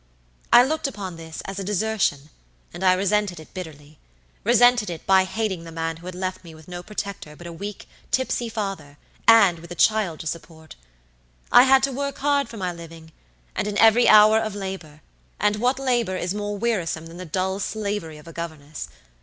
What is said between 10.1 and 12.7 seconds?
to support. I had to work hard for